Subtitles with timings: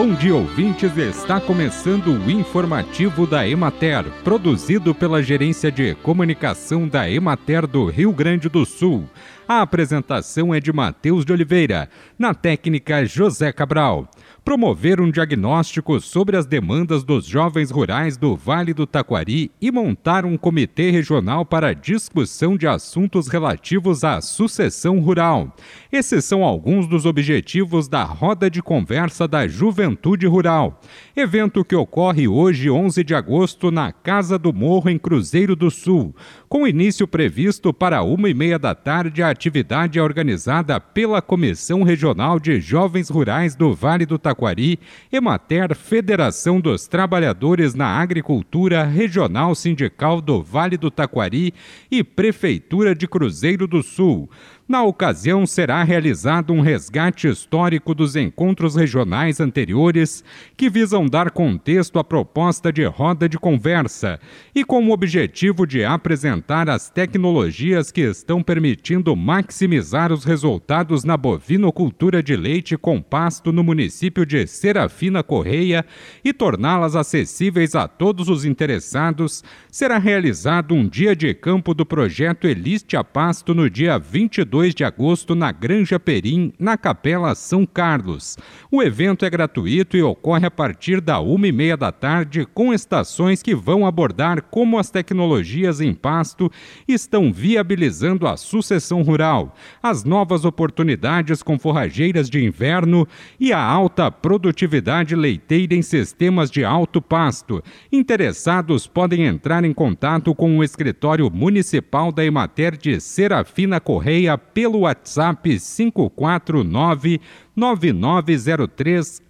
[0.00, 0.96] Bom dia, ouvintes.
[0.96, 8.10] Está começando o informativo da Emater, produzido pela Gerência de Comunicação da Emater do Rio
[8.10, 9.06] Grande do Sul.
[9.52, 14.08] A apresentação é de Matheus de Oliveira, na técnica José Cabral
[14.44, 20.24] promover um diagnóstico sobre as demandas dos jovens rurais do Vale do Taquari e montar
[20.24, 25.54] um comitê regional para discussão de assuntos relativos à sucessão rural.
[25.92, 30.80] Esses são alguns dos objetivos da Roda de Conversa da Juventude Rural,
[31.14, 36.14] evento que ocorre hoje, 11 de agosto, na Casa do Morro, em Cruzeiro do Sul,
[36.48, 39.22] com início previsto para uma e meia da tarde.
[39.22, 44.78] A atividade é organizada pela Comissão Regional de Jovens Rurais do Vale do Taquari
[45.10, 51.54] Emater, Federação dos Trabalhadores na Agricultura Regional Sindical do Vale do Taquari
[51.90, 54.28] e Prefeitura de Cruzeiro do Sul.
[54.70, 60.22] Na ocasião, será realizado um resgate histórico dos encontros regionais anteriores
[60.56, 64.20] que visam dar contexto à proposta de roda de conversa
[64.54, 71.16] e com o objetivo de apresentar as tecnologias que estão permitindo maximizar os resultados na
[71.16, 75.84] bovinocultura de leite com pasto no município de Serafina Correia
[76.24, 82.46] e torná-las acessíveis a todos os interessados, será realizado um dia de campo do projeto
[82.46, 87.64] Eliste a Pasto no dia 22 2 de agosto na Granja Perim, na Capela São
[87.64, 88.36] Carlos.
[88.70, 92.74] O evento é gratuito e ocorre a partir da uma e meia da tarde, com
[92.74, 96.52] estações que vão abordar como as tecnologias em pasto
[96.86, 103.08] estão viabilizando a sucessão rural, as novas oportunidades com forrageiras de inverno
[103.40, 107.64] e a alta produtividade leiteira em sistemas de alto pasto.
[107.90, 114.80] Interessados podem entrar em contato com o escritório municipal da Emater de Serafina Correia pelo
[114.80, 117.18] WhatsApp 549
[117.56, 119.22] 9903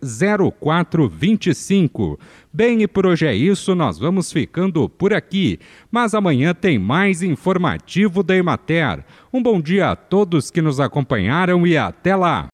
[0.58, 2.18] 0425.
[2.52, 5.60] Bem, e por hoje é isso, nós vamos ficando por aqui.
[5.88, 9.04] Mas amanhã tem mais informativo da Emater.
[9.32, 12.48] Um bom dia a todos que nos acompanharam e até lá!